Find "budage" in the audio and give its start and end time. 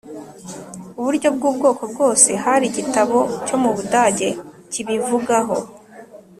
3.75-4.29